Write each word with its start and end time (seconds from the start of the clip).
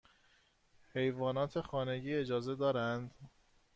حیوانات 0.93 1.61
خانگی 1.61 2.15
اجازه 2.15 2.55
دارند؟ 2.55 3.11